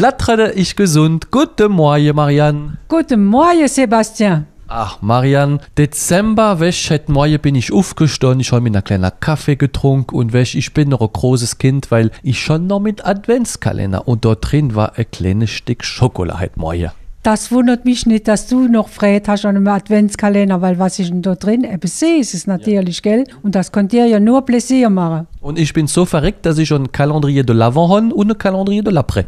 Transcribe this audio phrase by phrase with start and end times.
[0.00, 1.30] Blattrede ich gesund.
[1.30, 2.78] Guten Morgen, Marianne.
[2.88, 4.46] Guten Morgen, Sebastian.
[4.66, 9.56] Ach, Marianne, Dezember, wäsch, heute Morgen bin ich aufgestanden, ich habe mir einen kleinen Kaffee
[9.56, 14.08] getrunken und wäsch, ich bin noch ein großes Kind, weil ich schon noch mit Adventskalender
[14.08, 16.90] und dort drin war ein kleines Stück Schokolade heute Morgen.
[17.22, 21.10] Das wundert mich nicht, dass du noch Fred hast an einem Adventskalender, weil was ist
[21.10, 21.66] denn da drin?
[21.70, 23.24] ABC ist es natürlich, gell?
[23.42, 25.26] Und das kann dir ja nur Pläsier machen.
[25.42, 28.38] Und ich bin so verreckt, dass ich schon ein Calendrier de l'Avant habe und ein
[28.38, 29.26] Calendrier de l'après.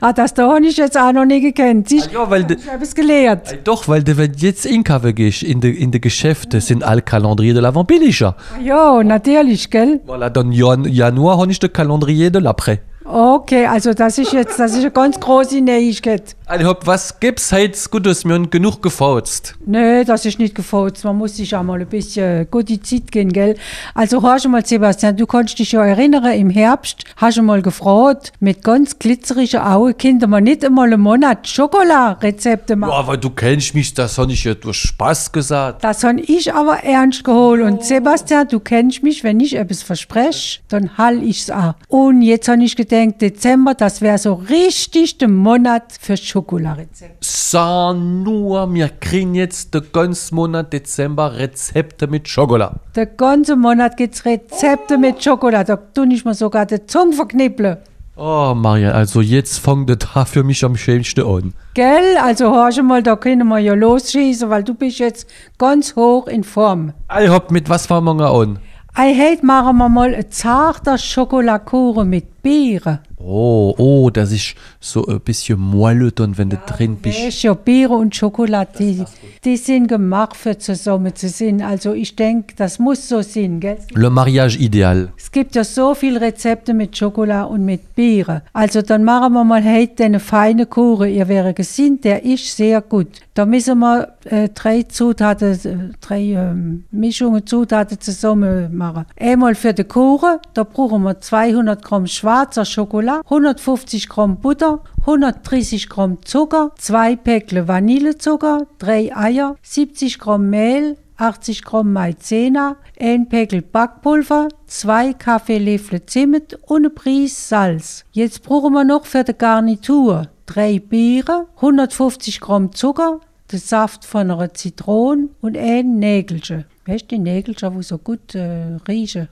[0.00, 1.88] Ah, das da habe ich jetzt auch noch nie gekannt.
[1.88, 3.58] Siehst, Ah, ja, weil ich habe es gelehrt.
[3.64, 7.52] Doch, weil de, wenn jetzt einkaufen gehst, in de, in de Geschäfte sind alle Calendrier
[7.54, 8.36] de l'Avant billiger.
[8.62, 10.00] Ja, natürlich, gell?
[10.06, 12.78] Voilà, dann Jan, Januar habe ich den Calendrier de l'après.
[13.04, 16.36] Okay, also das ist jetzt, das ist eine ganz große Neuigkeit.
[16.52, 18.26] Also, was gibt's heute Gutes?
[18.26, 19.54] Wir haben genug gefauzt.
[19.64, 21.02] Nö, das ist nicht gefällt.
[21.02, 23.56] Man muss sich auch mal ein bisschen gute Zeit gehen, gell?
[23.94, 27.62] Also, hast du mal, Sebastian, du kannst dich ja erinnern, im Herbst hast du mal
[27.62, 32.90] gefragt, mit ganz glitzerigen Augen, könnte man nicht einmal einen Monat Schokoladrezepte machen?
[32.90, 35.82] Ja, aber du kennst mich, das habe ich ja durch Spaß gesagt.
[35.82, 37.62] Das habe ich aber ernst geholt.
[37.62, 41.76] Und Sebastian, du kennst mich, wenn ich etwas verspreche, dann hall ich's auch.
[41.88, 47.16] Und jetzt habe ich gedacht, Dezember, das wäre so richtig der Monat für Schokoladrezepte.
[47.20, 52.80] So, nur, wir kriegen jetzt den ganzen Monat Dezember Rezepte mit Schokolade.
[52.96, 55.64] Der ganze Monat gibt's Rezepte mit Schokolade.
[55.66, 57.78] Da tue ich mir sogar die Zunge verknippeln.
[58.16, 61.54] Oh, Maria, also jetzt fängt der Tag für mich am schönsten an.
[61.74, 62.18] Gell?
[62.22, 65.28] Also hör schon mal, da können wir ja losschießen, weil du bist jetzt
[65.58, 66.92] ganz hoch in Form.
[67.08, 68.58] Also, hopp, mit was fangen wir an?
[68.98, 72.98] I hate machen wir mal ein zarter Schokoladkuchen mit Beeren.
[73.24, 77.24] Oh, oh, das ist so ein bisschen moelleux dann, wenn du drin bist.
[77.24, 79.04] Weißt ja, Beeren und Schokolade, die,
[79.44, 81.62] die sind gemacht für zusammen zu sein.
[81.62, 83.78] Also ich denke, das muss so sein, gell?
[83.94, 85.10] Le mariage idéal.
[85.16, 88.42] Es gibt ja so viele Rezepte mit Schokolade und mit Beeren.
[88.52, 91.08] Also dann machen wir mal heute einen feinen Kuchen.
[91.08, 93.08] Ihr wäre gesinnt, der ist sehr gut.
[93.34, 99.06] Da müssen wir äh, drei Zutaten, äh, drei ähm, Mischungen Zutaten zusammen machen.
[99.18, 105.90] Einmal für den Kuchen, da brauchen wir 200 Gramm schwarzer Schokolade, 150 Gramm Butter, 130
[105.90, 113.60] Gramm Zucker, zwei Päckle Vanillezucker, drei Eier, 70 Gramm Mehl, 80 Gramm Maizena, ein Päckel
[113.60, 118.06] Backpulver, zwei Kaffeelöffel Zimt und eine Prise Salz.
[118.12, 123.20] Jetzt brauchen wir noch für die Garnitur drei Beeren, 150 Gramm Zucker,
[123.52, 126.64] den Saft von einer Zitrone und ein Nägelchen.
[126.84, 129.28] Weißt du, die Nägelchen, die so gut äh, riechen?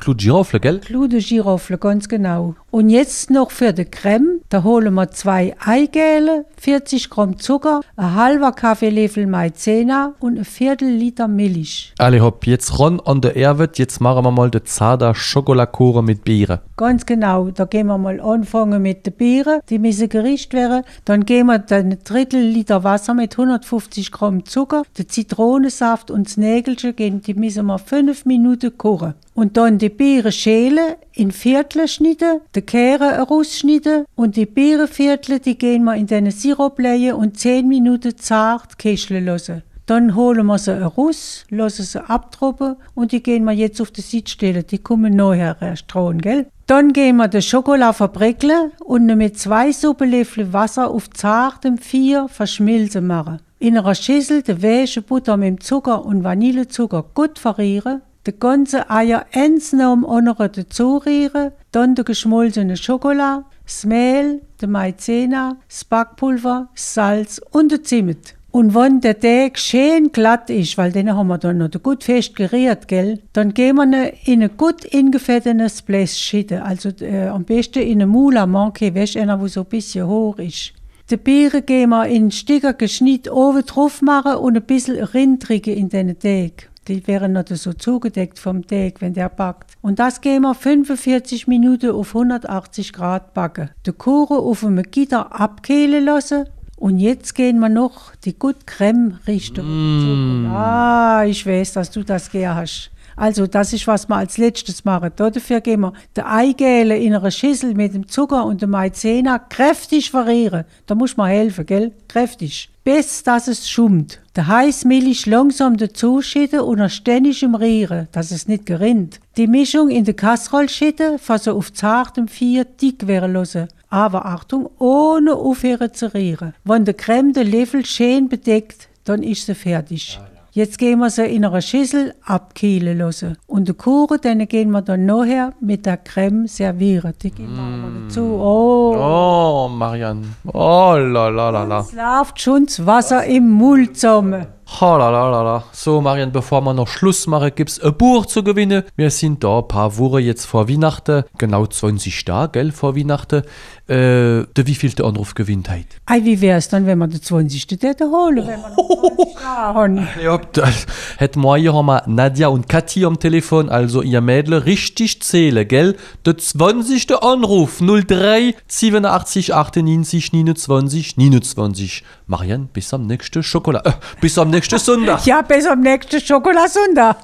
[0.00, 0.80] Clou de Girofle, gell?
[0.80, 2.56] Glude Girofle, ganz genau.
[2.72, 8.14] Und jetzt noch für die Creme, da holen wir zwei Eigelbe, 40 Gramm Zucker, ein
[8.14, 11.92] halber Kaffeelöffel Maizena und ein Viertel Liter Milch.
[11.98, 16.22] Alle hopp, jetzt ran an der Erwet, jetzt machen wir mal den zarter Schokoladkuchen mit
[16.22, 16.60] Beeren.
[16.76, 20.84] Ganz genau, da gehen wir mal anfangen mit den Beeren, die müssen gerischt werden.
[21.04, 26.28] Dann geben wir dann ein Drittel Liter Wasser mit 150 Gramm Zucker, den Zitronensaft und
[26.28, 29.14] das Nägelchen, die müssen wir fünf Minuten kochen.
[29.34, 35.56] Und dann die Beeren schälen, in Viertel schneiden, die Kehren rausschneiden und die Beerenviertel, die
[35.56, 39.62] gehen wir in den Sirup legen und 10 Minuten zart köcheln lassen.
[39.90, 44.02] Dann holen wir sie raus, lassen sie abtropfen und die gehen wir jetzt auf die
[44.02, 44.64] Seite stellen.
[44.70, 46.46] Die kommen nachher erst dran, gell?
[46.68, 53.08] Dann gehen wir den Schokolade verbrickeln und mit zwei Suppenlöffel Wasser auf zartem Vier verschmilzen
[53.08, 53.40] machen.
[53.58, 59.26] In einer Schüssel die weiche Butter mit Zucker und Vanillezucker gut verrieren, die ganze Eier
[59.32, 65.84] eins nach dem anderen dazu rühren, dann die geschmolzene Schokolade, das Mehl, die Maizena, das
[65.84, 68.34] Backpulver, das Salz und der Zimt.
[68.52, 72.34] Und wenn der Teig schön glatt ist, weil den haben wir dann noch gut fest
[72.34, 76.58] geriert, gell, dann gehen wir ihn in ein gut ingefettetes Blech schütten.
[76.58, 80.38] Also äh, am besten in eine Moule manche, weißt einer, wo so ein bisschen hoch
[80.38, 80.72] ist.
[81.10, 85.88] Die Beeren gehen wir in Stücke geschnitten oben drauf machen und ein bisschen Rindrige in
[85.88, 86.69] den Teig.
[86.90, 89.74] Die wären noch so zugedeckt vom Teig, wenn der backt.
[89.80, 93.70] Und das gehen wir 45 Minuten auf 180 Grad backen.
[93.86, 96.46] Den Kuchen auf einem Gitter abkehlen lassen.
[96.76, 100.46] Und jetzt gehen wir noch die gut Creme Richtung.
[100.50, 102.90] Ah, ich weiß, dass du das gern hast.
[103.20, 105.10] Also, das ist, was wir als letztes machen.
[105.14, 110.10] Dafür gehen wir die Eigelbe in einer Schüssel mit dem Zucker und dem Maizena kräftig
[110.10, 110.64] verrieren.
[110.86, 111.92] Da muss man helfen, gell?
[112.08, 112.70] Kräftig.
[112.82, 114.20] Bis dass es schummt.
[114.36, 119.20] Der heiße Milch langsam dazuschütten und ständig im Rieren, dass es nicht gerinnt.
[119.36, 123.68] Die Mischung in die Kasserole schütten, fassen auf zartem Vier dick werden lassen.
[123.90, 126.54] Aber Achtung, ohne aufhören zu rieren.
[126.64, 130.18] Wenn der Creme den Löffel schön bedeckt, dann ist sie fertig.
[130.52, 133.36] Jetzt gehen wir sie in einer Schüssel abkühlen lassen.
[133.46, 137.14] Und den Kuchen, den gehen wir dann nachher mit der Creme servieren.
[137.22, 138.22] Die geben wir dazu.
[138.22, 140.24] Oh, Marian.
[140.52, 141.80] Oh, la, la, la, la.
[141.80, 144.46] Es läuft schon das Wasser im Mund zusammen.
[144.78, 145.64] Ha, la, la, la, la.
[145.72, 148.84] So, Marian, bevor wir noch Schluss machen, gibt's ein Buch zu gewinnen.
[148.94, 153.42] Wir sind da ein paar Wochen jetzt vor Weihnachten, genau 20 Tage, gell, vor Weihnachten.
[153.88, 155.86] Äh, der wievielte Anruf gewinnt heute?
[156.06, 157.66] Ei, wie wär's dann, wenn wir den 20.
[157.66, 160.08] dort holen, wenn wir noch 20 da haben?
[160.22, 160.86] Ja, das
[161.34, 165.96] morgen haben wir Nadja und Kathi am Telefon, also ihr Mädel, richtig zählen, gell?
[166.24, 167.20] Der 20.
[167.20, 172.04] Anruf 03 87 98 29 29.
[172.28, 175.24] Marian, bis am nächsten Schokolade, äh, bis am nächsten Sonntag.
[175.26, 177.16] Ja, bis am nächsten Schokolasonntag.